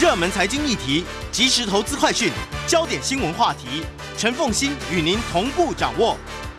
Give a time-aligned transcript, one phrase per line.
[0.00, 2.30] 热门财经议题、即时投资快讯、
[2.68, 3.82] 焦点新闻话题，
[4.16, 6.16] 陈凤欣与您同步掌握。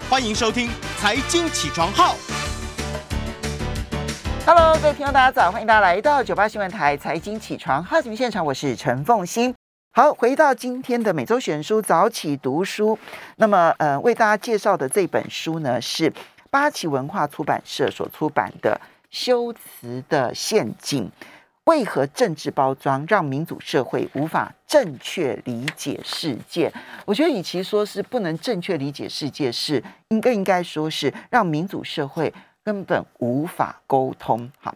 [0.10, 0.68] 欢迎收听
[1.00, 2.16] 《财经起床号》。
[4.46, 9.56] Hello，各位听众大家早，欢迎大家来到九八新闻台《财经起床号》节目现场，我是陈凤欣。
[9.94, 13.00] 好，回到今天的每周选书早起读书，
[13.38, 16.12] 那么呃，为大家介绍的这本书呢是
[16.52, 21.06] 八旗文化出版社所出版的《修辞的陷阱》。
[21.70, 26.74] 为何政治包装让民主社会无法正确理解世界？
[27.06, 34.52] 我觉得，与其说是不能正确理解世界，是应该应该说是让民主社会根本无法沟通。
[34.60, 34.74] 好，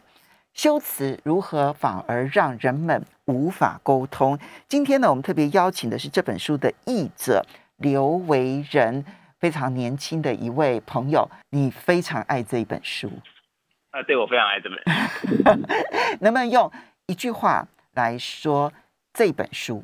[0.54, 4.38] 修辞如何反而让人们无法沟通？
[4.70, 7.44] 今天呢，我们特别邀请的是这本书的译者
[7.78, 9.04] 刘维仁，
[9.40, 11.28] 非常年轻的一位朋友。
[11.50, 13.12] 你非常爱这一本书。
[13.94, 14.82] 啊，对我非常爱这本。
[16.20, 16.72] 能不能用
[17.06, 18.74] 一句话来说
[19.14, 19.84] 这本书？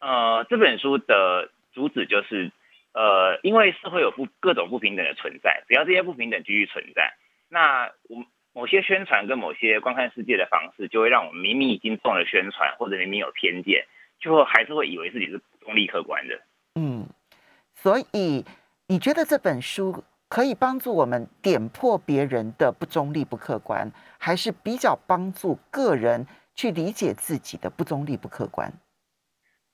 [0.00, 2.52] 呃，这本书的主旨就是，
[2.92, 7.14] 呃，因为社会有不各种不平等的存在，只要这些不平等继续存在，
[7.48, 13.86] 那我某些宣传跟某些观看世界的方式，就会让我们明明已经中了宣传，或者明明有偏见，
[14.20, 16.38] 就还是会以为自己是中立客观的。
[16.74, 17.08] 嗯，
[17.74, 18.44] 所以
[18.88, 20.04] 你觉得这本书？
[20.30, 28.72] 可以帮助我们点破别人的不中立、不客观，还是比较帮助个人去理解自己的不中立、不客观？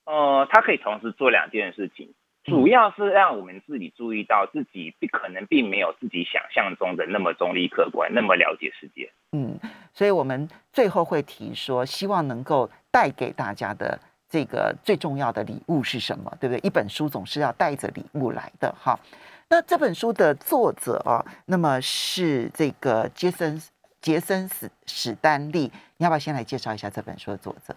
[0.05, 2.11] 呃，它可以同时做两件事情，
[2.43, 9.11] 主要是让我们自己注意到自己可能并没有自己想象中的那么中立、客观，那么了解世界。
[9.33, 9.59] 嗯，
[9.93, 16.35] 所以我们最后会提说，希望能够带给大家的这个最重要的礼物是什么？
[16.39, 16.59] 对不对？
[16.65, 18.99] 一本书总是要带着礼物来的，哈。
[19.49, 23.61] 那这本书的作者啊，那么是这个杰森
[24.01, 27.73] 杰森史史丹利，你要不要先来介绍一下这本书的作者？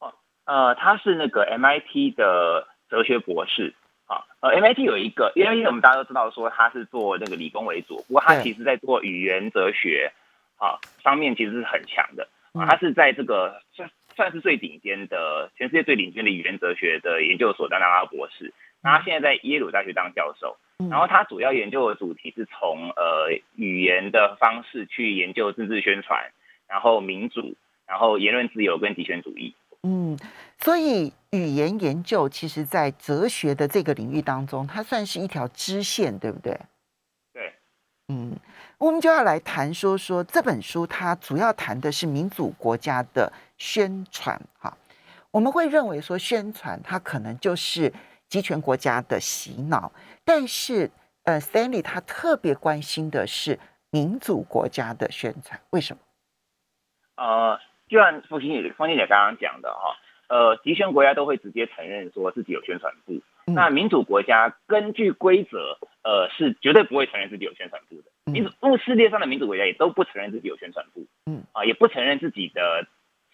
[0.00, 0.12] 哦，
[0.44, 3.74] 呃，他是那个 MIT 的哲学博士。
[4.04, 10.12] 啊，呃，MIT 有一个，因为我们大家都知道说他是做那个理工为主，不过他其实在做语言哲学
[10.58, 12.28] 啊方面其实是很强的。
[12.52, 20.56] 啊，他是在这个算算是最顶尖的全世界最顶尖的语言哲学的研究所当他博士，那他现在在耶鲁大学当教授。
[20.90, 26.32] 然后他主要研究的主题是从呃语言的方式去研究政治宣传，
[26.66, 27.54] 然后民主，
[27.86, 29.54] 然后言论自由跟极权主义。
[29.84, 30.18] 嗯，
[30.58, 36.58] 所以语言研究其实，在哲学的这个领域当中，它算是一条支线，对不对？
[37.32, 37.52] 对。
[38.08, 38.36] 嗯，
[38.78, 44.40] 我们就要来谈说说这本书，它主要谈的是民主国家的宣传。
[44.58, 44.76] 哈，
[45.30, 47.92] 我们会认为说宣传它可能就是
[48.32, 49.92] 集权国家的洗脑。
[50.24, 50.90] 但是，
[51.24, 53.58] 呃，Stanley 他特别关心的是
[53.90, 56.00] 民主国家的宣传，为什么？
[57.16, 59.96] 呃，就像凤欣姐、凤欣姐刚刚讲的哈，
[60.28, 68.32] 呃，集权国家都会直接承认说自己有宣传部，那民主国家根据规则，呃，是绝对不会承认自己有宣传部的。
[68.32, 72.86] 民主，世界上的民主国家也都不承认自己有宣传部，嗯，啊，也不承认自己的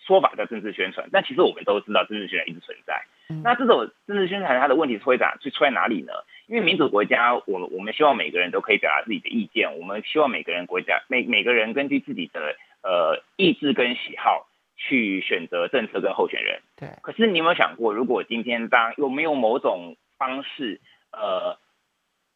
[0.08, 1.08] 说法叫政治宣传。
[1.12, 3.04] 但其实我们都知道，政治宣传一直存在。
[3.44, 6.12] 那这种政治宣传它的问题是会在是出在哪里呢？
[6.46, 16.62] 因为民主国家，我我们希望每个人都可以表达自己的意见，我们希望每个人国家每每个人根据自己的呃意志跟喜好去选择政策跟候选人。
[16.74, 16.88] 对。
[17.02, 20.80] 可是你有没有想过，如果今天当有没有某种方式，
[21.12, 21.58] 呃，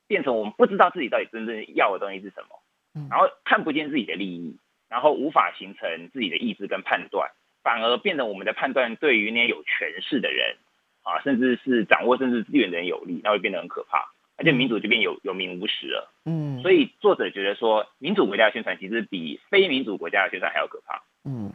[0.06, 4.58] 变成我们不知道自己到底真正要的东西是什么，然后看不见自己的利益，
[4.90, 7.30] 然后无法形成自己的意志跟判断，
[7.62, 10.56] 反而变得我们的判断对于那些有权势的人。
[11.04, 16.08] 啊，甚至是掌握政治资源的人有利，那会变得很可怕，而且民主就变有有名无实了。
[16.24, 21.02] 嗯，所以作者觉得说，民主国家的宣传其实比非民主国家的宣传还要可怕。
[21.24, 21.52] 嗯，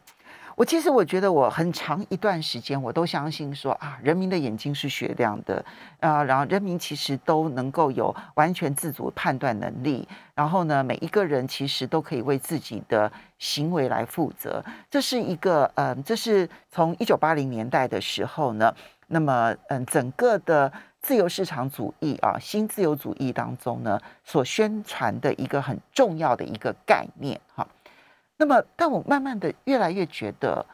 [0.58, 5.64] 我其实我觉得我很长一段时间我都相信说啊，人民的眼睛是雪亮的
[6.00, 14.66] 啊，然后人民其实都能够有完全自主判断能力，然后呢，每一个人其实都可以为自己的行为来负责。
[14.90, 18.74] 这是一个呃，这是从一九八零年代的时候呢。
[19.10, 20.70] 那么，嗯，整个的
[21.00, 27.66] 自由市场主义啊，新自由主义当中呢，所宣传的一个很重要的一个概念哈。
[28.38, 30.66] 那么，但我慢慢的越来越觉得，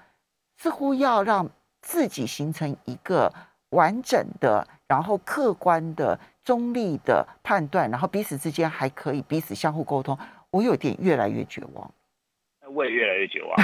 [0.57, 1.49] 似乎要让
[1.81, 3.33] 自己形成一个
[3.69, 10.17] 完整的、然后客观的、中立的判断，然后彼此之间还可以彼此相互沟通，
[10.51, 11.91] 我有点越来越绝望。
[12.75, 13.55] 我也越来越绝望，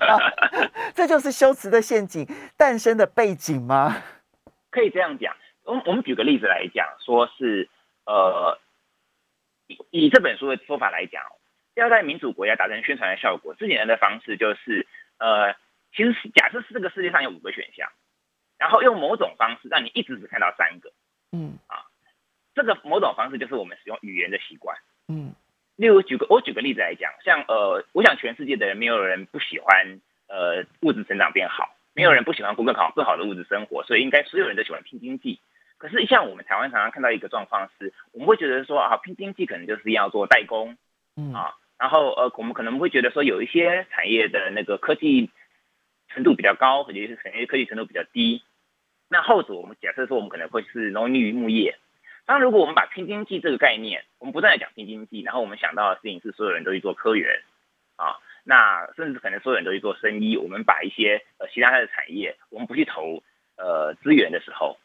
[0.94, 2.26] 这就是修辞的陷阱
[2.56, 3.96] 诞生的背景吗？
[4.70, 5.34] 可以这样讲。
[5.64, 7.68] 我我们举个例子来讲，说是
[8.06, 8.58] 呃，
[9.90, 11.22] 以这本书的说法来讲，
[11.78, 14.86] 要在民主国家达成宣传的效果，最简单的方式就是
[15.18, 15.54] 呃，
[15.92, 17.90] 其实是假设是这个世界上有五个选项，
[18.58, 20.90] 然后用某种方式让你一直只看到三个，
[21.32, 21.86] 嗯啊，
[22.54, 24.76] 这个某种方式就是我们使用语言的习惯。
[25.08, 25.34] 嗯
[25.76, 35.38] 例如举个我举个例子来讲，像呃，我想全世界的人没有人不喜欢呃物质成长变好，没有人不喜欢过更好更好的物质生活，所以应该所有人都喜欢拼经济。
[35.76, 40.76] 可是像我们台湾常常看到一个状况是，我们会觉得说啊，拼经济可能就是要做代工
[41.16, 45.30] 嗯啊，然后呃，我们可能会觉得说有一些产业的那个科技
[46.08, 48.42] 程度比较高，或者是产业科技程度比较低。
[49.08, 51.78] 那后者我们假设说我们可能会是农林渔牧业。
[52.26, 57.42] 当，如果我们把拼经济这个概念，我们不断的讲拼经济，然后我们想到的事情是所有人都去做科研
[57.96, 63.22] 啊，那甚至可能所有人都去做生意，我们把一些呃其他的产业，我们不去投
[63.56, 64.78] 呃资源的时候，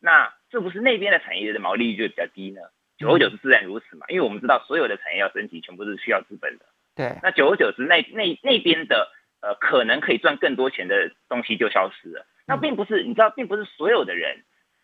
[0.00, 2.62] 那是不是那边的产业的毛利率就比较低呢？
[2.98, 6.66] 久而久之自然如此嘛，因为我们知道所有的产业要升级，全部是需要资本的。
[6.96, 9.10] 对，那久而久之，那那那边的
[9.40, 12.26] 呃可能可以赚更多钱的东西就消失了。
[12.46, 14.42] 那并不是你知道，并不是所有的人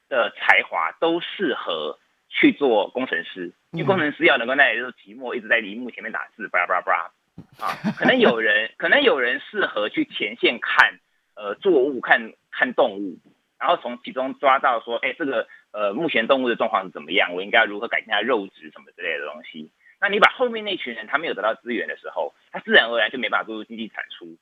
[0.09, 7.75] 的才华都适合去做工程师，因为工程师要能够耐得住寂寞一直在荧幕前面打字，巴拉巴拉巴拉啊。
[7.99, 11.01] 可能有人 可能有人适合去前线看
[11.35, 13.19] 呃作物，看看动物，
[13.59, 19.73] 然后从其中抓到说，哎，这个呃目前动物的状况是怎么样，我应该如何改进它肉质什么之类的东西。
[20.01, 24.39] 那你把后面那群人他没有得到资源的时候，他自然而然就没办法做出经济产出。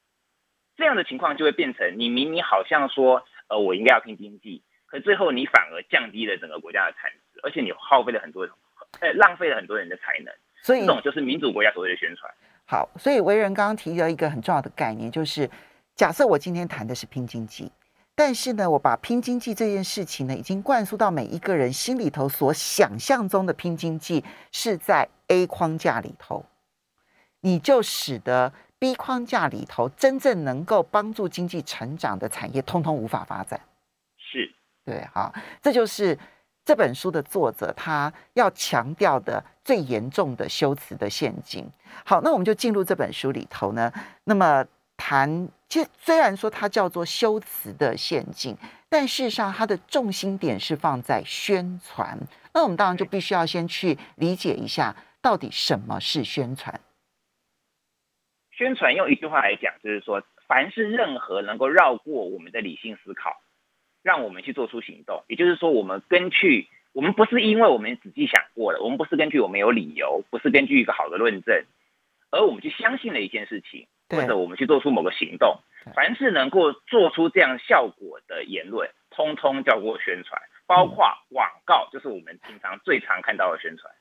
[0.77, 8.49] 这样的情况就会变成，你明明好像说，呃，我应该要拼经济，可最后你反而降低了整个国家的产值，而且你耗费了很多，
[9.01, 10.35] 呃，浪费了很多人的才能。
[10.63, 12.33] 所以这种就是民主国家所谓的宣传。
[12.67, 15.49] 好，所以维仁刚刚提到一个很重要的概念，就是
[15.95, 17.71] 假设我今天谈的是拼经济，
[18.15, 26.45] 但是呢，我把拼经济这件事情呢，已经灌输到每一个人心里头所想象中的拼经济是在 A 框架里头，
[27.41, 33.59] 你就使得 B 框架里头真正能够帮助经济成长的产业，通通无法发展。
[34.19, 34.53] 是，
[34.85, 35.33] 对，好，
[35.63, 36.19] 这就是
[36.65, 41.67] 这本书的作者他要强调的最严重的修辞的陷阱。
[42.05, 43.91] 好，那我们就进入这本书里头呢。
[44.25, 44.65] 那么
[44.97, 48.57] 谈，其实虽然说它叫做修辞的陷阱，
[48.89, 52.19] 但事实上它的重心点是放在宣传。
[52.55, 56.81] 那我们当然就必须要先去理解一下，到底什么是宣传。
[58.51, 63.41] 宣传用一句话来讲，就是说，凡是任何能够绕过我们的理性思考，
[64.03, 71.65] 让我们去做出行动，也就是说，我们根据我们不是因为我们仔细想过了，我们不是根据我们有理由，不是根据一个好的论证，
[72.31, 75.59] 而我们去相信了一件事情，对或者我们去做出某个行动，
[75.95, 83.93] 凡是能够做出这样效果的言论，通通叫做宣传，包括广告，就是我们平常最常看到的宣传。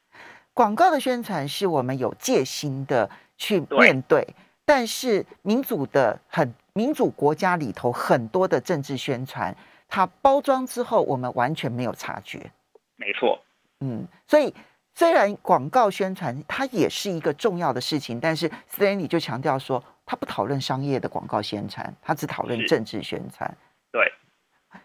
[0.54, 4.28] 广告的宣传是我们有戒心的去面对，
[4.66, 9.56] 但是民主的很民主国家里头很多的政治宣传，
[9.88, 12.52] 它包装之后我们完全没有察觉。
[12.98, 13.42] 没错，
[13.80, 14.54] 嗯，所以
[14.94, 19.82] 虽然广告宣传它也是一个重要的事情，但是斯坦利就强调说，
[20.12, 23.50] 他不讨论商业的广告宣传，他只讨论政治宣传。
[23.94, 24.12] 对，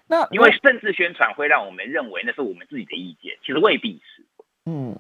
[0.07, 4.25] 那因为政治宣传会让我们认为那是我们自己的意见，其实未必是。
[4.67, 4.97] 嗯，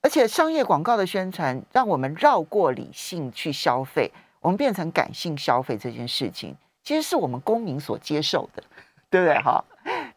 [0.00, 4.10] 而且商业广告的宣传让我们绕过理性去消费，
[4.40, 8.62] 我们变成感性消费这件事情，其实是我们公民所接受的，
[9.10, 9.38] 对不对？
[9.42, 9.62] 哈，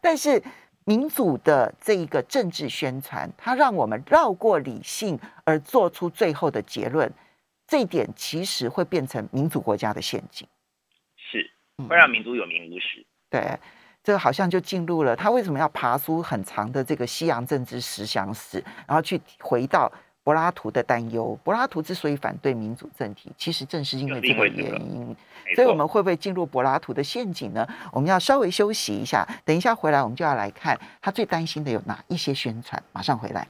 [0.00, 0.42] 但是
[0.86, 7.12] 民主的这一个政治宣传，它让我们绕过理性而做出最后的结论，
[7.66, 10.46] 这一点其实会变成民主国家的陷阱。
[11.16, 13.04] 是嗯会让民族有名无实。
[13.30, 13.58] 对，
[14.02, 19.90] 这个好像就进入了他为什么要爬出很长的这个西洋政治思想史，然后去回到
[20.22, 21.38] 柏拉图的担忧。
[21.42, 25.16] 柏拉图之所以反对民主政体，其实正是因为这个原因。
[25.54, 27.66] 所以我们会不会进入柏拉图的陷阱呢？
[27.92, 32.82] 我们要稍微休息一下，等一下回来我们就要来看他最担心的有哪一些宣传。
[32.92, 33.46] 马上回来。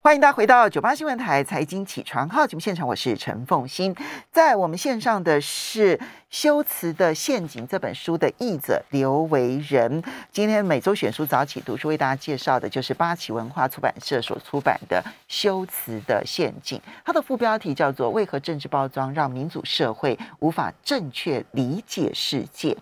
[0.00, 3.92] 欢迎大家回到九八新闻台财经起床号节目现场，我是陈凤欣。
[4.30, 5.98] 在我们线上的是
[6.30, 10.00] 《修辞的陷阱》这本书的译者刘维仁。
[10.30, 22.76] 今天每周选书早起读书为大家介绍的就是八旗文化出版社所出版的《修辞的陷阱》，它的副标题叫做“为何政治包装让民主社会无法正确理解世界”。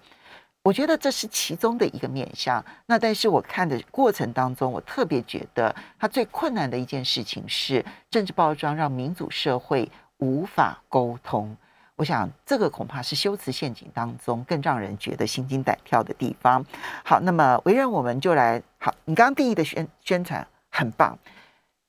[0.67, 2.65] 我觉得这是其中的一个面向。
[2.87, 11.57] 那但是我看的过程当中，我特别觉得它最困难的一件事情是政治包装让民主社会无法沟通。
[11.95, 16.67] 我想这个恐怕是修辞陷阱当中更让人觉得心惊胆跳的地方。
[17.05, 21.17] 好，那么为人我们就来好，你刚刚定义的宣宣传很棒，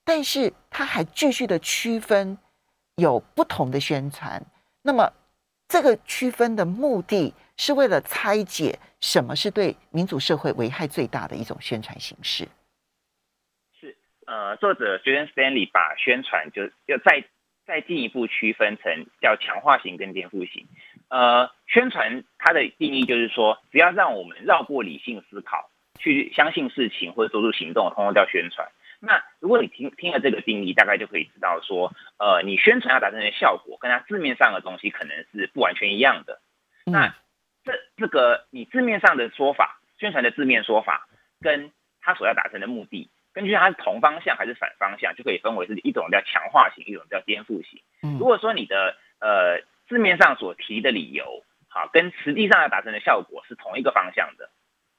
[0.05, 2.37] 但是它还继续的区分
[2.97, 4.39] 有不同的宣传。
[4.83, 5.11] 那么
[5.67, 12.47] 这个区分的目的是为了拆解什么是对民主社会危害最大的一种宣传形式。
[13.79, 17.25] 是，呃，作者 Julian Stanley 把宣传就要再
[17.65, 20.67] 再进一步区分成叫强化型跟颠覆型。
[21.09, 25.69] 呃，宣传它的定义就是说，只要让我们绕过理性思考，
[25.99, 28.71] 去相信事情或者做出行动，通通叫宣传。
[28.99, 36.41] 那如果你听听了这个定义，大概就可以知道说，呃，你宣传要达成的效果，跟它字面上的东西可能是不完全一样的。
[36.83, 37.15] 那
[37.63, 41.07] 这这个你字面上的说法，宣传的字面说法，
[41.41, 47.79] 跟它所要达成的目的，根据它是同方向还是反方向，就可以分为是一种叫强化型，一种叫颠覆型。
[48.17, 54.49] 如果说你的呃字面上所提的理由，好，跟实际上要达成的效果是同一个方向的，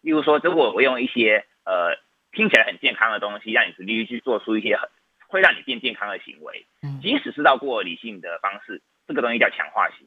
[0.03, 1.99] 例如说，如果我用一些呃。
[2.33, 4.89] 听起来很健康的东西，让你子女去做出一些很
[5.29, 10.07] 会让你变健康的行为，嗯即使是到过理性的方式，这个东西叫强化型。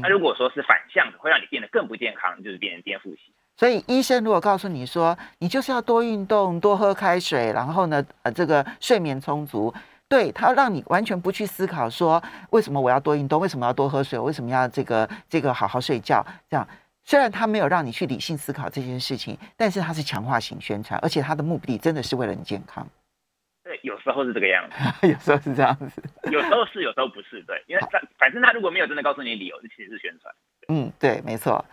[0.00, 3.34] 那如果说是反向的，会让你变得更不健康，就是变成颠覆型。
[3.56, 9.72] 所以医生如果告诉你说，你就是要多运动、多喝开水，然后呢，呃，这个睡眠充足，
[10.08, 16.66] 对他让你完全不去思考说，为什么我要多运动，为什么要多喝水，为什么要这个这个好好睡觉，这样。
[17.04, 22.88] 虽然他没有让你去理性思考这件事情，但是他是强化型宣传，而且他的目的真的是为了你健康。
[23.62, 27.42] 对，有时候是这个样子， 有时候是这样子，有时候是，有时候不是。
[27.46, 30.34] 对，因为反反正他如果没有真的告诉你理由，这其实是宣传。
[30.68, 31.64] 嗯，对，没错。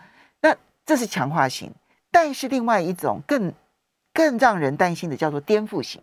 [0.42, 1.72] 那这是强化型，
[2.10, 3.54] 但是另外一种更
[4.12, 6.02] 更让人担心的叫做颠覆型。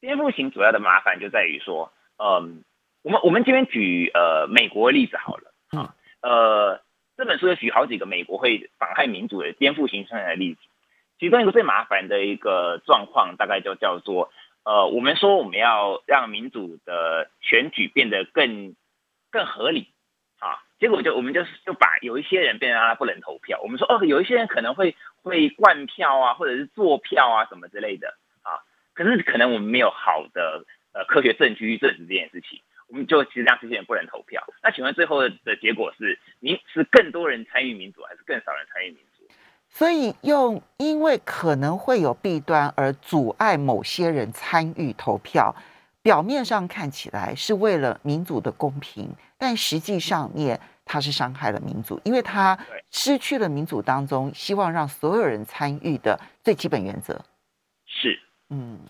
[0.00, 2.64] 颠覆型主要的麻烦就在于说，嗯，
[3.02, 6.80] 我们我们这边举呃美国例子好了，啊，呃。
[7.18, 10.60] 这本书有举好几个美国会妨害民主的颠覆型宣传的例子，
[11.18, 14.30] 其中一个最麻烦的一个状况，大概就叫做，
[14.62, 18.76] 呃，我们说我们要让民主的选举变得更
[19.32, 19.88] 更合理，
[20.38, 24.94] 啊，结果就我们就就把有一些人变成他不能投票，我们说哦，有一些人可能会
[25.24, 28.62] 会灌票啊，或者是做票啊什么之类的，啊，
[28.94, 32.60] 可是可能我们没有好的呃科学证据去证实这件事情。
[32.88, 34.42] 我们就其实让这些人不能投票。
[34.62, 39.28] 那请问最后的结果是，民是更多人参与民主，还是更少人参与民主？
[39.68, 45.54] 所以用因为可能会有弊端而阻碍某些人参与投票，
[46.00, 52.58] 表面上看起来是为了民主的公平，但实际上面它是伤害了民主，因为它
[52.90, 57.22] 失去了民主当中希望让所有人参与的最基本原则。
[57.84, 58.18] 是，
[58.48, 58.80] 嗯，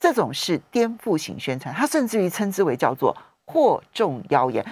[0.00, 3.16] 这种是颠覆型宣传，它甚至于称之为叫做。
[3.46, 4.64] 惑众妖言，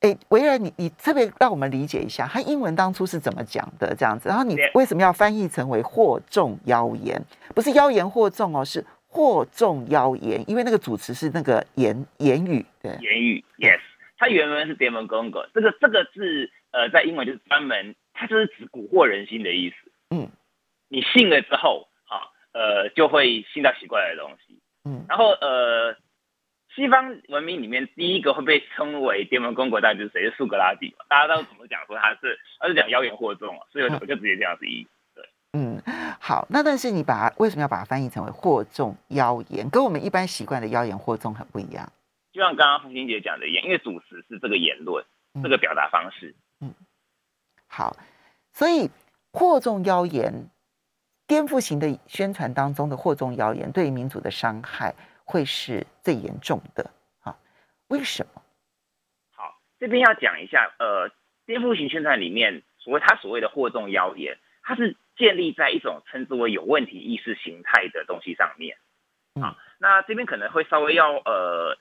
[0.00, 7.20] 哎，维尔，你你特别让我们理解一下，他英文当初是怎么讲的这样子，然后你为什么要翻译成为惑众妖言？
[7.54, 13.80] 不是妖言惑众哦，是惑众妖言，因为那个主持是那个言言语，对，言语，yes，
[14.16, 19.76] 它原文是 demon gongo，这个这个字，呃，在英文就是专门，它就是指蛊惑人心的意思。
[20.10, 20.30] 嗯，
[20.88, 24.58] 你信了之后，好，呃，就会信到奇怪的东西。
[24.84, 25.96] 嗯，然后呃。
[26.80, 30.22] 西方文明里面第一个会被称为巅峰公国，大概就是谁？
[30.22, 31.04] 是苏格拉底嘛？
[31.10, 32.38] 大家都怎么讲说他是？
[32.58, 34.88] 他是讲妖言惑众啊，所以我就直接这样子译。
[35.14, 35.82] 对，嗯，
[36.18, 39.68] 好，那但是你把它为什么要把它翻译成为惑众妖言？
[39.68, 41.92] 跟我们一般习惯的妖言惑众很不一样。
[42.32, 45.04] 就像刚刚付欣姐讲的一样，因为主词是这个言论，
[45.42, 46.34] 这个表达方式。
[46.62, 46.72] 嗯，
[47.66, 47.94] 好，
[48.54, 48.88] 所以
[49.32, 50.48] 惑众妖言、
[51.26, 54.94] 颠覆型的宣传当中的惑众妖言，对民主的伤害。
[55.30, 56.90] 会是最严重的
[57.22, 57.38] 啊？
[57.86, 58.42] 为什么？
[59.32, 61.08] 好，这边要讲一下，呃，
[61.46, 68.76] 颠覆型宣传里面，所谓他所谓的惑众谣言，它是建立在一种称之为有问题意识形态的东西上面。
[69.40, 71.78] 啊，那这边可能会稍微要呃，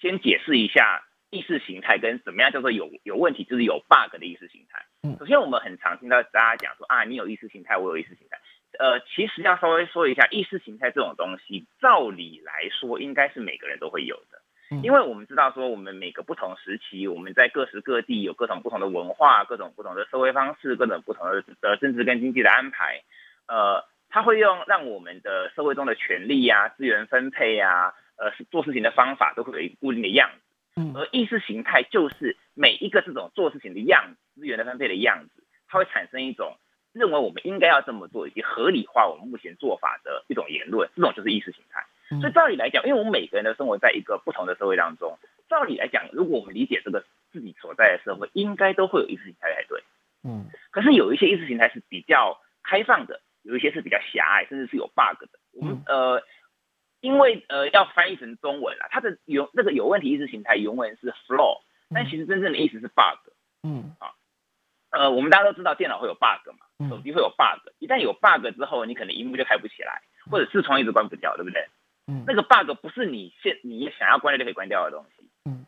[0.00, 4.86] 先解释一下意识形态跟怎么样叫做有有问题，就是有 bug 的意识形态。
[5.02, 8.38] 嗯，首先我们很常听到大家讲说啊，你有意识形态，我有意识形态。
[8.78, 14.38] 呃，其实要稍微说一下，意识形态这种东西，照理来说应该是每个人都会有的，
[14.82, 23.02] 因为我们知道说，我们每个不同时期，我们在各时各地有各种不同的文化、各种不同的社会方式、各种不同的呃政治跟经济的安排，
[23.46, 30.30] 呃，它会用让我们的社会中的权利呀、资源分配呀、呃做事情的方法都会有一个固定的样
[30.74, 36.56] 子，而意识形态就是每一个这种做事情的样子、资源的分配的样子，它会产生一种。
[36.94, 41.84] 认为我们应该要这么做，以及合理化我们目前做法的一种言论，这种就是意识形态。
[42.20, 49.82] 所以照理来讲，因为我们每个人都生活在一个不同的社会当中，照理来讲，如果我们理解这个自己所在的社会，应该都会有意识形态才对。
[50.22, 50.46] 嗯。
[50.70, 55.28] 可是有一些意识形态是比较开放的，有一些是比较狭隘，甚至是有 bug 的。
[55.52, 56.22] 我们呃，
[57.00, 61.60] 因为呃要翻译成中文啦，它的有那个有问题意识形态原文是 flaw，
[61.92, 63.32] 但其实真正的意思是 bug。
[63.62, 64.12] 嗯啊
[64.90, 71.68] 呃，我们大家都知道电脑会有 bug 嘛，手嗯机会有 bug，一旦有 bug 之后，你可能荧幕就开不起来，或者视窗一直关不掉，对不对？
[72.06, 75.30] 嗯那个 bug 不是你现你想要关掉就可以关掉的东西。
[75.44, 75.64] 嗯，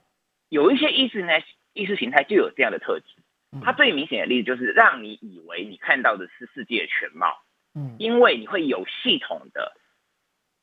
[0.48, 1.32] 有一些意识呢，
[1.72, 3.06] 意识形态就有这样的特质。
[3.52, 7.42] 嗯它最明显的例子就是让你以为你看到的是世界的全貌，
[7.75, 9.76] 嗯因为你会有系统的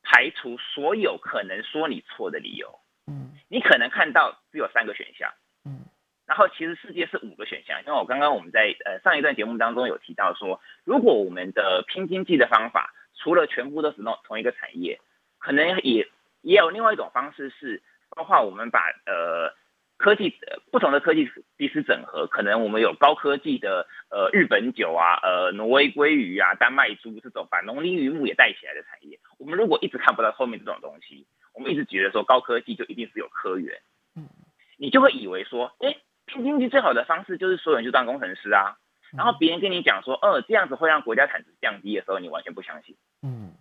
[0.02, 2.78] 排除所有可能说你错的理由。
[3.06, 5.32] 嗯你可能看到只有三个选项，
[5.64, 5.84] 嗯
[6.26, 7.80] 然后其实世界是五个选项。
[7.86, 15.00] 因为我刚刚我们在呃上一段节目当中有提到说，如果我们的拼经济的方法除了全部都是弄同一个产业，
[15.38, 16.08] 可能也
[16.42, 19.54] 也有另外一种方式是，包括我们把呃
[19.96, 33.80] 科技呃不同的科技彼此整合，可能我们有高科技的呃日本酒啊，呃挪威鲑鱼啊，丹麦猪这种把农林渔牧也带起来的产业，我们如果一直看不到后面这种东西，我们一直觉得说高科技就一定是有科源，
[34.16, 34.28] 嗯
[34.76, 38.76] 你就会以为说，哎，拼经济最好的方式就是所有人就当工程师啊。
[39.16, 42.96] 然后别人跟你讲说，呃，这样子会让国家产值降低的时候，你完全不相信。
[43.22, 43.52] 嗯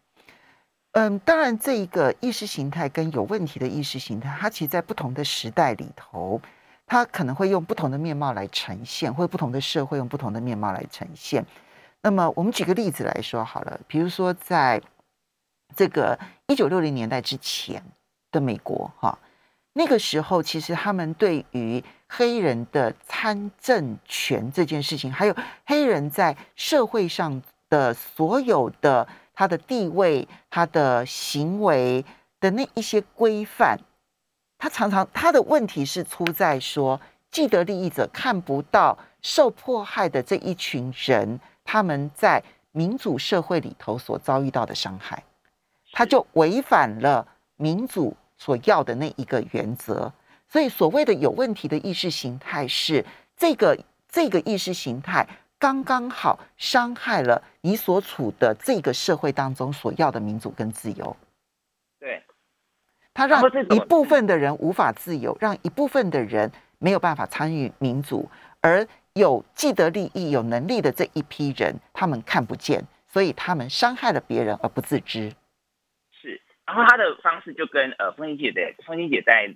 [0.93, 6.41] 嗯，当然，这一个意识形态跟有问题的意识形态，它其实在不同的时代里头，
[6.86, 11.46] 它可能会用不同的面貌来呈现，或者不同的社会用不同的面貌来呈现。
[12.01, 14.82] 那么，我们举个例子来说好了，比如说在
[15.75, 16.17] 这个
[16.48, 17.84] 一九六零年代之前
[18.32, 19.17] 的美国，哈，
[19.74, 32.06] 那个时候其实他们对于黑人的参政权这件事情，还有黑人在社会上的所有的他的地位、他的行为
[32.39, 33.80] 的那一些规范，
[34.60, 37.01] 他常常他的问题是出在说，
[37.32, 45.24] 既得利益者看不到受迫害的这一群人，他们在民主社会里头所遭遇到的伤害，
[45.92, 50.12] 他就违反了民主所要的那一个原则。
[50.50, 53.06] 所以，所谓的有问题的意识形态是
[53.38, 53.78] 这个
[54.10, 55.26] 这个意识形态
[55.58, 61.15] 刚刚好伤害了你所处的这个社会当中所要的民主跟自由。
[62.00, 62.22] 对，
[63.13, 68.30] 它让一部分的人无法自由，让一部分的人没有办法参与民主，
[68.62, 75.34] 而有既得利益、有能力的这一批人，他们看不见，所以他们伤害了别人而不自知。
[76.65, 76.73] 是。
[76.73, 79.54] 然后他的方式就跟呃风英姐的风英姐在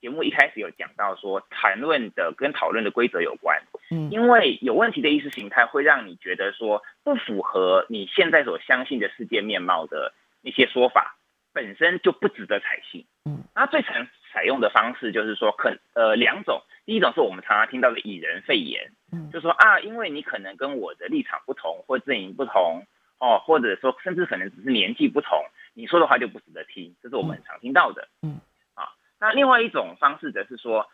[0.00, 3.62] 节目一开始有讲到说，谈论的跟讨论的规则有关。
[3.90, 11.16] 嗯因为有问题的意识形态会让你觉得说不符合你现在所相信的世界面貌的一些说法，
[11.52, 13.06] 本身就不值得采信。
[13.26, 22.84] 嗯，那最常采用的方式就是说，可呃两种，第一种是我们常常听到的以人废言，嗯就说啊，因为你可能跟我的立场不同，或阵营不同，
[23.20, 28.08] 哦，或者说甚至可能只是年纪不同，你说的话就不值得听，这是我们很常听到的。
[28.22, 28.40] 嗯，
[28.74, 30.88] 啊，那另外一种方式则是说。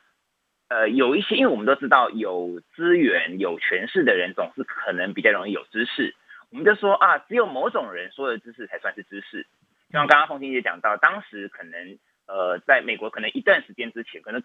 [0.70, 6.14] 呃，有一些，因为我们都知道，有资源、有权势的人总是可能比较容易有知识。
[6.50, 9.44] 我们就说啊，只有某种人说的知识才算是知识。
[9.88, 14.42] 就像刚刚凤清姐讲到，当时可能呃，在美国可能一段时间之前，可能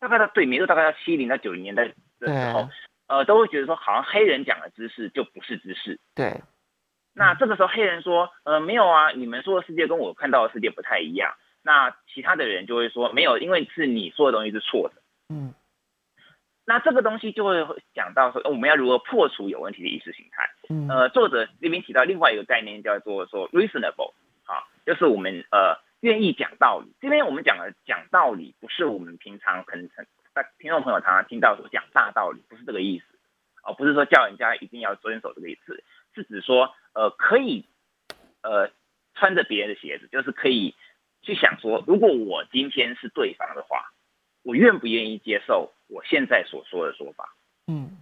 [0.00, 1.86] 大概到对，没错，大概到七零到九零年代
[2.18, 2.70] 的时候，
[3.08, 6.00] 呃，都会觉得说，好像黑人讲的知识就不是知识。
[6.14, 6.40] 对，
[7.14, 11.34] 那这个时候黑人说，呃，没有啊，你们说的世界跟我看到的世界不太一样。
[11.62, 15.02] 那其他的人就会说，没有，因为是你说的东西是错的。
[15.28, 15.54] 嗯
[16.64, 20.48] 那这个东西就会讲到说，呃我们要如何破除有问题的意识形态。
[20.68, 24.12] 嗯呃，作者这边提到另外一个概念叫做说 reasonable，
[24.44, 26.94] 啊，就是我们呃愿意讲道理。
[27.00, 30.06] 这边我们讲的讲道理，不是我们平常可能很
[30.58, 33.04] 听众朋友常常听到说讲大道理，不是这个意思，
[33.64, 35.82] 哦、不是说叫人家一定要遵守这个意思，
[36.14, 37.64] 是指说呃可以
[38.42, 38.70] 呃
[39.14, 40.74] 穿着别人的鞋子，就是可以
[41.22, 43.92] 去想说，如果我今天是对方的话，
[44.42, 47.34] 我愿不愿意接受我现在所说的说法？
[47.66, 47.98] 嗯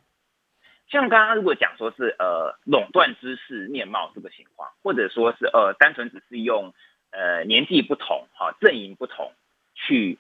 [0.88, 6.74] 像刚刚如果讲说是呃垄断知识面貌这个情况，或者说是呃单纯只是用
[7.10, 9.32] 呃年纪不同哈、阵营不同
[9.74, 10.18] 去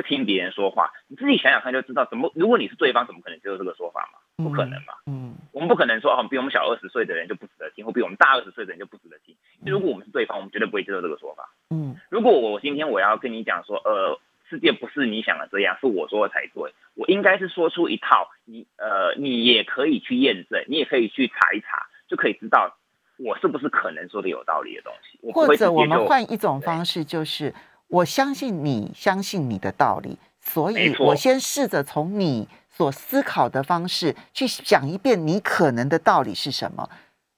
[0.00, 4.18] 不听别人说话，你自己想想看就知道，怎么如果你是对方，怎么可能接受这个说法嘛？
[4.42, 4.94] 不可能嘛？
[5.06, 9.36] 嗯我们不可能说哦，比我们小二十岁的人就不值得听，或比我们大二十岁的人就不值得听。
[9.66, 11.50] 如果我们是对方，我们绝对不会接受这个说法。
[11.68, 22.74] 嗯如果我今天我要跟你讲说，呃，世界不是你想的这样，是我说的才对，我应该是说出一套你呃，你也可以去验证，你也可以去查一查，就可以知道
[23.18, 25.18] 我是不是可能说的有道理的东西。
[25.32, 27.52] 或者我们换一种方式，就是
[27.90, 36.88] 我相信你相信你的道理，所以我先试着从你所思考的方式去想一遍你可能的道理是什么。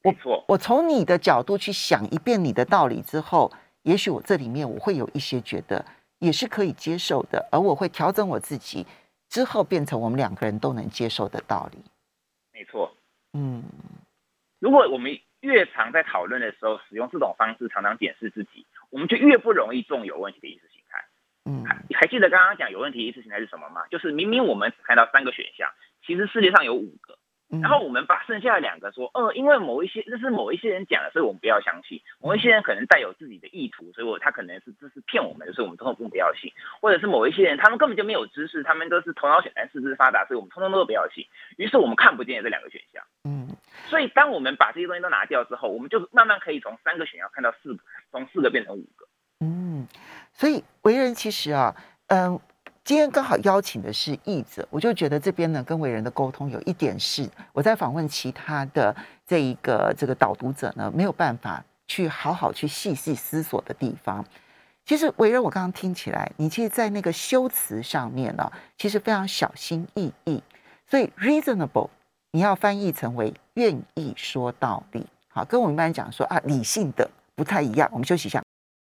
[0.03, 3.51] 没错，我从你的角度去想一遍你的道理之后，
[3.83, 5.85] 也许我这里面我会有一些觉得
[6.19, 8.87] 也是可以接受的，而我会调整我自己，
[9.29, 11.79] 之后变成我们两个人都能接受的道理。
[12.53, 12.93] 没错，
[13.33, 13.62] 嗯，
[14.59, 21.02] 如果我们越常在讨论的时候使用这种方式，常常检视自己，我们就越不容易中有问题的意识形态。
[21.44, 23.87] 嗯，还记得刚刚讲有问题意识形态是什么吗？
[23.90, 25.68] 就是明明我们看到三个选项，
[26.07, 27.18] 其实世界上有五个。
[27.61, 32.01] 然后我们把剩下的两个说，呃，因为某一些这是某一些人讲的，所以我们不要相信。
[32.19, 36.51] 某一些人可能带有自己的意图，所以我他可能是这是骗我们的，所以我们通通不要信。
[36.81, 41.27] 或者是某一些人，他们根本就没有知识，他们都是头脑简单、四肢发达，所以我们通通都不要信。
[41.59, 43.05] 于是我们看不见这两个选项。
[43.25, 43.47] 嗯，
[43.85, 49.07] 所以当我们把这些东西都拿掉之后，我们就慢慢可以从三个选项看到四个，从四个变成五个。
[49.41, 49.87] 嗯，
[50.33, 52.41] 所以为人其实啊，嗯。
[52.85, 64.25] 今天刚好邀请的是译者，我就觉得这边呢跟伟人的沟通有一点是我在访问其他的这一个这个导读者呢没有办法去好好去细细思索的地方。
[64.85, 70.42] 其实伟人，我刚刚听起来，你其实，在那个修辞上面呢，其实非常小心翼翼。
[70.85, 71.88] 所以 reasonable
[72.33, 77.88] 你要翻译成为愿意说道理，好，跟我们一般讲说啊理性的不太一样。
[77.92, 78.42] 我们休息一下。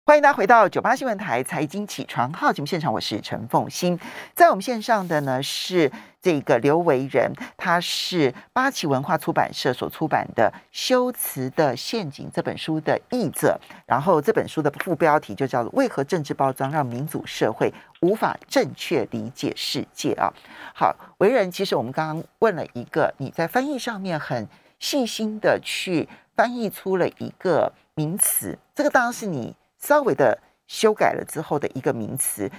[0.06, 3.98] 欢迎大家回到九八新闻台财经起床号节目现场，我是陈凤欣。
[4.36, 5.90] 在我们线上的呢是
[6.22, 13.58] 这个刘维仁，他是八旗文化出版社所出版的《修辞的陷阱》这本书的译者。
[13.86, 20.30] 然后这本书的副标题就叫做《为何政治包装让民主社会无法正确理解世界》啊。
[20.76, 29.56] 好，维仁，其实我们刚刚问了一个，你在翻译上面很细心的去翻译出了一个名词，这个当然是你。
[29.84, 32.50] 稍微的修改了之后的一个名词，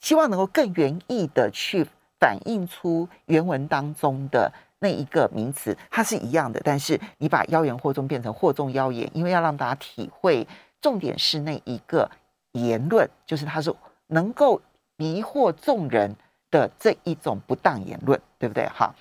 [0.00, 1.86] 希望能够更原意的去
[2.18, 10.48] 反映出原文当中的那一个名词，它是一样的，但是你把妖言惑众变成惑众妖言，因为要让大家体会，
[10.80, 12.10] 重点是那一个
[12.52, 13.70] 言论，就是它是
[14.06, 14.62] 能够
[14.96, 16.16] 迷惑众人
[16.50, 18.66] 的这一种不当言论，对不对？
[18.68, 18.94] 哈，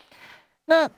[0.66, 0.90] 那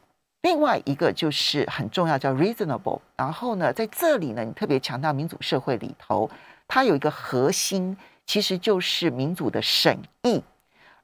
[0.41, 3.01] 另外一个就是很重要，叫 reasonable。
[3.15, 6.27] 然后呢，在这里呢，你特别强调民主社会里头。
[6.73, 10.41] 它有一个核心，其实就是民主的审议，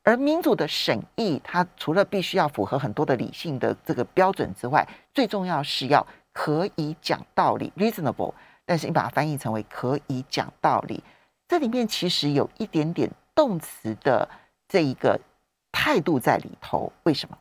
[0.02, 8.34] 而民主的审议，它除了必须要符合很多的理性的这个标准之外，最重要是要可以讲道理 （reasonable）。
[8.64, 11.04] 但是你把它翻译成为可以讲道理，
[11.50, 14.30] 这里面其实有一点点动词的
[14.70, 15.20] 这一个
[15.74, 16.94] 态度在里头。
[17.04, 17.38] 为什么？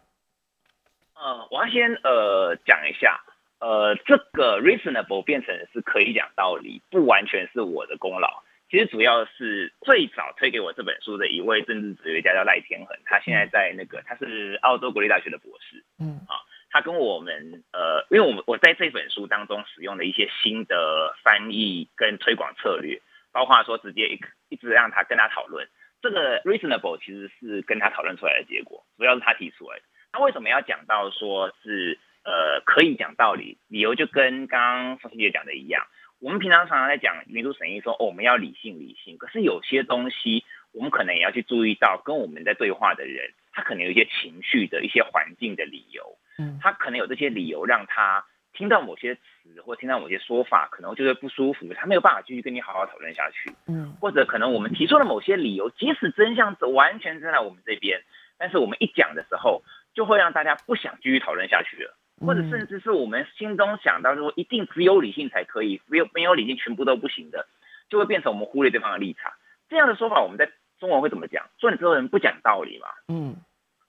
[1.15, 3.23] 呃，我要先呃讲一下。
[3.59, 8.43] 呃，这个 reasonable 变成是可以讲道理，不完全是我的功劳。
[8.69, 15.85] 其实主要是最早推给我这本书的一位政治哲学家叫赖天恒，他现在在那个他是澳洲国立大学的博士。
[16.01, 23.01] 嗯啊，他跟我们呃，因为我们我在这本书当中使用的一些新的翻译跟推广策略，
[23.33, 25.67] 包括说直接一一直让他跟他讨论
[26.03, 29.83] 这个 reasonable，其实是跟他讨论出来的结果，主要是他提出来的。
[30.13, 31.99] 他为什么要讲到说是？
[32.27, 35.87] 呃，可以讲道理，理由就跟刚刚凤欣姐讲的一样。
[36.19, 39.17] 我们平常常常在讲民主审议，说哦，我们要理性理性。
[39.17, 46.19] 可是有些东西，我们可能也要去注意到，跟我们在对话的人，他可能有一些情绪的一些环境的理由。
[46.39, 53.55] 嗯，他可能有这些理由，让他听到某些词或听到某些说法，可能就会不舒服，他没有办法继续跟你好好讨论下去。
[53.69, 58.03] 嗯，或者可能我们提出了某些理由，即使真相完全站在我们这边，
[58.37, 59.63] 但是我们一讲的时候，
[59.95, 61.97] 就会让大家不想继续讨论下去了。
[62.25, 67.47] 或者甚至是我们心中想到说，一定只有理性才可以，没有没有理性全部都不行的，
[67.91, 69.33] 就会变成我们忽略对方的立场。
[69.69, 70.49] 这样的说法，我们在
[70.79, 71.45] 中文会怎么讲？
[71.59, 72.87] 说你这个人不讲道理嘛？
[73.09, 73.37] 嗯，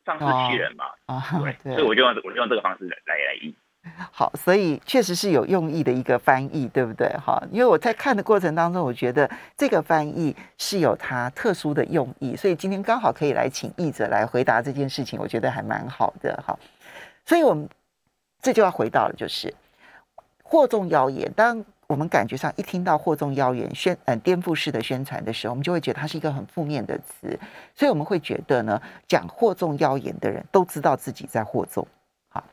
[0.03, 0.85] 仗势欺人嘛？
[1.05, 1.23] 啊，
[1.63, 3.55] 对，所以我就用我就用这个方式来来译。
[4.11, 7.07] 好，所以确实是有用意的一个翻译，对不对？
[7.25, 16.35] 哈，因为我在看的过程当中，我觉得这个翻译是有它特殊的用意，所以今天刚好可以来请译者来回答这件事情，我觉得还蛮好的。
[16.45, 16.57] 哈，
[17.25, 17.69] 所以我们。
[18.41, 19.53] 这就要回到了，就是
[20.43, 21.31] 惑众谣言。
[21.33, 27.39] 当我们感觉上一听到惑众谣言、宣嗯颠覆式的宣传的时候，我们就会觉得它是一个很负面的词，
[27.73, 31.87] 所以我们会觉得呢，讲惑众谣言的人都知道自己在惑众。
[32.29, 32.43] 好，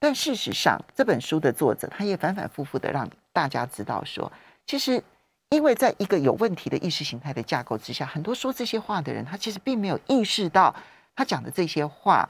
[0.00, 4.30] 但事实上，这本书的作者他也反反复复的让大家知道说，
[4.66, 5.02] 其实
[5.50, 10.74] 因为在一个有问题的意识形态的架构之下，很多说这些话的人，他其实并没有意识到
[11.14, 12.28] 他讲的这些话，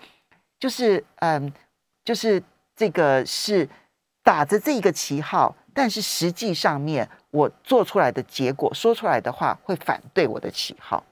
[0.60, 1.52] 就是嗯，
[2.04, 2.42] 就是。
[2.74, 3.68] 这个是
[4.22, 11.04] 打着这一个旗号，但是实际上面我做出来的结果，说出来的话会反对我的旗号。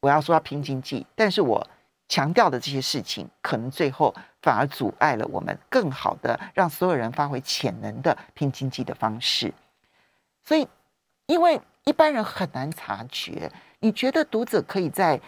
[0.00, 1.66] 我要说要拼经济，但是我
[2.08, 9.52] 强调的这些事情，可能最后反而阻碍了我们更好的让所有人发挥潜能的拼经济的方式。
[10.44, 10.68] 所以，
[11.26, 15.20] 因为一般人很难察觉，你觉得读者可以在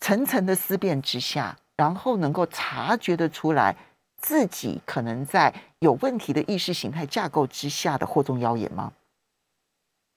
[0.00, 1.56] 层层的思辨之下。
[1.76, 3.76] 然后能够察觉得出来
[4.16, 8.92] 自己可能在有问题的意识形态架构之下的惑众妖言吗？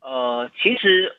[0.01, 1.15] 呃，其实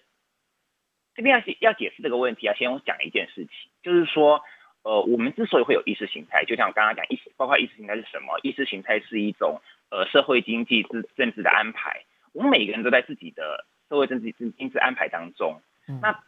[1.14, 4.42] 这边要要解释这个问题，啊先我讲一件事情，就是说，
[4.82, 8.38] 呃，我们之所以会有意识形态，就像我刚刚讲意识，包括意识形态是什么？
[8.42, 12.04] 意识形态是一种呃社会经济之政治的安排。
[12.32, 15.60] 我们每个人都在自己的社会政治经经济安排当中。
[16.00, 16.22] 那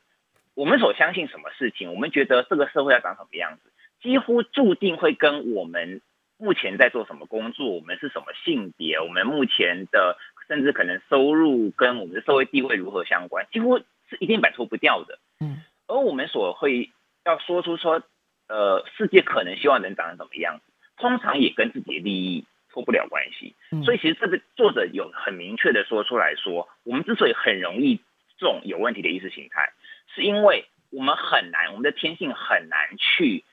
[0.54, 6.02] 我们所相信什么事情，我们觉得这个社会要长什么样子，几乎注定会跟我们
[6.42, 15.20] 目前在做什么工作，我们是什么性别，我们目前的甚至可能收入跟我们的社会地位如何相关，几乎是一定摆脱不掉的。
[15.38, 16.90] 嗯，而我们所会
[17.24, 18.02] 要说出说，
[18.48, 23.55] 呃，世界可能希望能长成什么样子，通常也跟自己的利益脱不了关系。
[23.85, 28.00] 所以其实这个作者有很明确的说出来说，我们之所以很容易
[28.37, 29.72] 这种有问题的意识形态。
[30.12, 33.44] 是因为我们很难，我们的天性很难去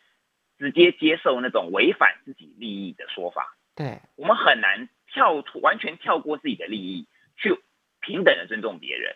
[0.59, 3.57] 直接接受那种违反自己利益的说法。
[3.75, 7.57] 对，我们很难跳脱，完全跳过自己的利益，去
[8.01, 9.15] 平等的尊重别人。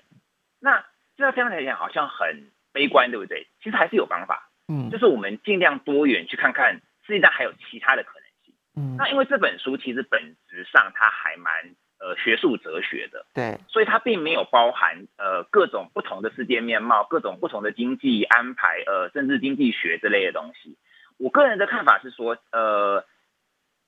[0.60, 0.84] 那
[1.16, 3.46] 这样来讲好像很悲观，对不对？
[3.62, 4.50] 其实还是有方法。
[4.68, 8.56] 嗯，就是我们尽量多元去看看世界上还有其他的可能性。
[8.76, 11.76] 嗯，那因为这本书其实本质上它还蛮。
[12.00, 20.76] 呃，学术哲学的，对，所以它并没有包含呃各种不同的世界面貌，各种不同的经济安排，呃，政治经济学之类的东西。
[21.17, 23.06] 我个人的看法是说，呃，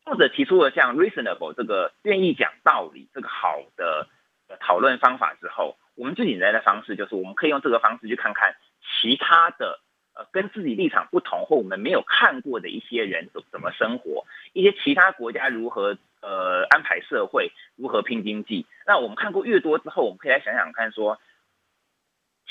[0.04, 4.08] 作者提出了像 reasonable 这个愿意讲道理这个好的
[4.60, 8.56] 讨论方法之后，我们最简单的方式就是我们可以用这个方式去看看
[9.02, 9.80] 其他的
[10.14, 15.98] 呃跟自己立场不同或我们没有看过的一些人怎怎么生活，一些其他国家如何。
[16.22, 18.66] 呃，安排社会如何拼经济？
[18.88, 21.20] 那我们看过越多之后，我们可以来想想看，说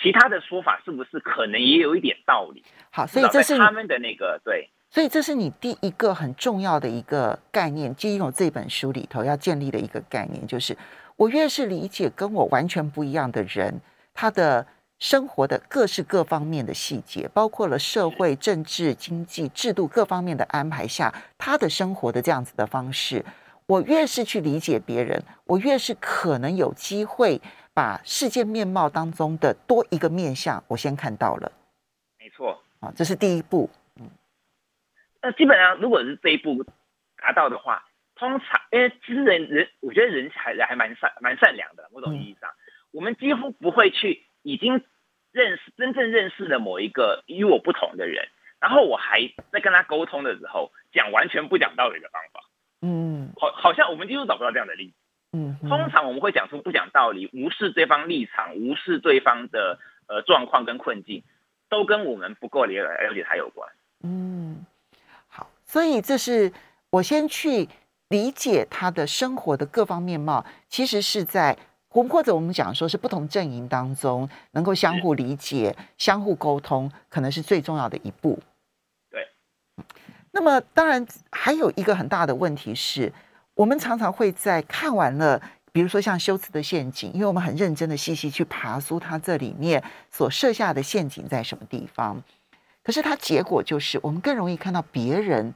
[0.04, 2.62] 其他的说法是不是可能也有一点道理？
[2.90, 10.76] 好，所以这是他们的那个对，所以这是你第一个很重要的一个概念，基于这本书里头要建立的一个概念，就是
[11.16, 13.80] 我越是理解跟我完全不一样的人，
[14.12, 14.66] 他的
[14.98, 23.24] 生活的各式各方面的细节，包括了社会、政治、经济制度各方面的安排下，他的生活的这样子的方式。
[23.66, 27.40] 我越是去理解别人，我越是可能有机会
[27.74, 31.50] 把世界面貌当中的多一个面相，我先看到了。
[32.18, 33.68] 没错，啊，这是第一步。
[34.00, 34.08] 嗯，
[35.20, 36.64] 那基本上如果是这一步
[37.16, 37.84] 达到的话，
[38.14, 42.48] 通常因为其实人人，我觉得人还还蛮善蛮善良的，某种意义上，
[42.92, 44.84] 我们几乎不会去已经
[45.32, 48.28] 认识真正认识了某一个与我不同的人，
[48.60, 52.40] 然后我还在跟他沟通的时候讲完全不讲道理的方法。
[52.82, 54.94] 嗯，好，好像我们几乎找不到这样的例子。
[55.34, 61.24] 嗯，通常我们会讲出不讲道理、无视对方立场、无视对方的呃状况跟困境，
[61.68, 63.68] 都跟我们不够了了解他有关。
[64.04, 64.64] 嗯，
[65.26, 66.52] 好，所以这是
[66.90, 67.68] 我先去
[68.08, 78.40] 理解他的生活的各方面貌，其实是在或者我们讲说是不同阵营当中能够相互理解、相互沟通，可能是最重要的一步。
[79.10, 79.28] 对
[80.32, 83.12] 那么，当然还有一个很大的问题是，
[83.54, 85.40] 我们常常会在看完了，
[85.72, 92.20] 比如说像修辞的陷阱，因为我们很认真的细细去爬出它这里面所设下的陷阱在什么地方，
[92.82, 95.54] 可是它结果就是我们更容易看到别人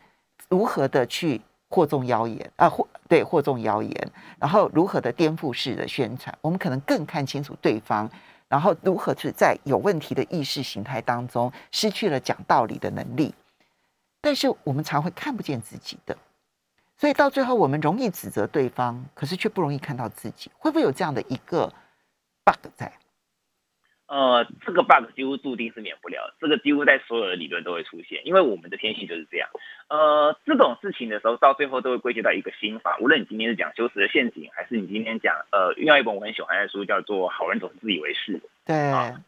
[0.48, 8.08] 如何的去惑众谣言啊，或对惑众谣言，然后如何的颠覆式的宣传，我们可能更看清楚对方，
[8.48, 13.34] 然后如何去在有问题的意识形态当中失去了讲道理的能力。
[14.20, 16.16] 但是我们常会看不见自己的，
[16.98, 20.50] 所以到最后我们容易指责对方，可是却不容易看到自己。
[20.58, 21.72] 会不会有这样的一个
[22.44, 22.92] bug 在？
[24.08, 29.46] 呃，这个 bug 几乎注定是免不了，这个几乎在所有的理论都会出现，因为我们的天性就是这样。
[29.90, 32.96] 呃，这种事情的时候，到最后都会归结到一个心法。
[33.00, 38.38] 无论你今天是讲修辞的陷阱，还是你今天讲呃，另外一本我很喜欢的书叫做《好人总是自以为是》。
[38.64, 38.74] 对，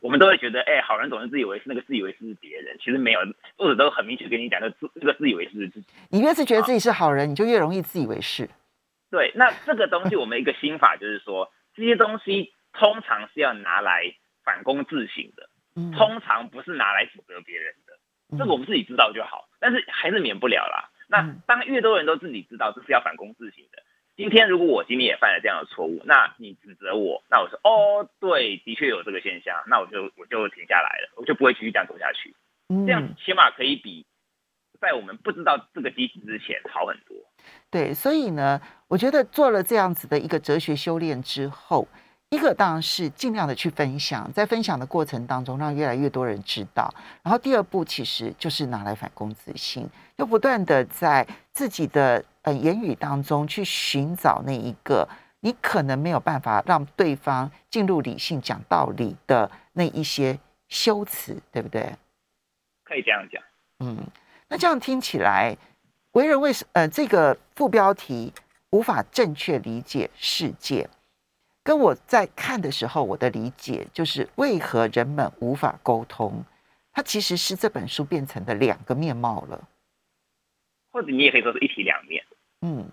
[0.00, 3.20] 我们都会觉得，哎，好人总是自以为是，那个自以为是是别人，其实没有，
[3.58, 5.86] 作者都很明确跟你讲，那自这个自以为是是自己。
[6.08, 8.48] 你越是觉得自己是好人，你就越容易自以为是。
[9.10, 14.14] 对，那这个东西我们一个心法就是说， 这些东西通常是要拿来。
[14.44, 15.48] 反躬自省的，
[15.96, 19.48] 通常不是拿来指责别人的，这个我们自己知道就好。
[19.60, 20.90] 但是还是免不了啦。
[21.08, 23.82] 那当越多人都自己知道这是要反躬自省的，
[24.16, 32.34] 今天如果我今天也犯了这样的错误，那你指责我，那我说哦，对，的确有这个现象，那我就我就停下来了，我就不会继续这样走下去。
[32.86, 34.06] 这样起码可以比
[34.80, 37.16] 在我们不知道这个机制之前好很多。
[37.70, 41.88] 对，所以呢，我觉得做了这样子的一个哲学修炼之后。
[42.30, 46.88] 一个当然是尽量的去分享，在分享的过程当中，让越来越多人知道。
[47.24, 55.08] 然后第二步其实就是拿来反攻自信，又不断的在自己的呃言语当中去寻找那一个
[55.40, 60.38] 你可能没有办法让对方进入理性讲道理的那一些
[60.68, 61.92] 修辞，对不对？
[62.84, 63.42] 可以这样讲。
[63.80, 63.98] 嗯，
[64.46, 65.56] 那这样听起来，
[66.12, 68.32] 为人为什呃这个副标题
[68.70, 70.88] 无法正确理解世界。
[71.70, 76.44] 跟我在看的时候，我的理解就是为何人们无法沟通，
[76.92, 79.68] 它其实是这本书变成的两个面貌了，
[80.90, 82.24] 或者你也可以说是一体两面。
[82.62, 82.90] 嗯，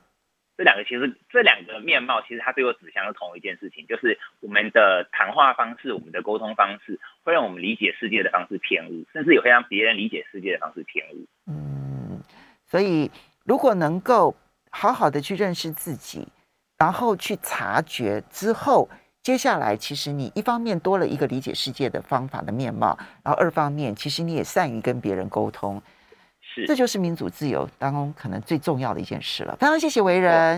[0.55, 11.25] 这两个其实这两个面貌其实它最后指向是同一件事情，就是我们的谈话方式、我们的沟通方式会让我们理解世界的方式偏误，甚至也会让别人理解世界的方式偏误。
[11.47, 12.21] 嗯，
[12.67, 13.09] 所以
[13.43, 14.35] 如果能够
[14.69, 16.27] 好好的去认识自己。
[16.77, 18.87] 然后去察觉之后，
[19.23, 25.81] 接下来其实你一方面多了一个理解世界的方法的面貌，然后二方面其实你也善于跟别人沟通，
[26.39, 29.57] 是，这就是民主自由当中可能最重要的一件事了。
[29.59, 30.55] 非常谢谢为人。